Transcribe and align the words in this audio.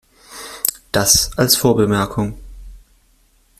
Das 0.91 1.29
als 1.37 1.55
Vorbemerkung. 1.55 2.35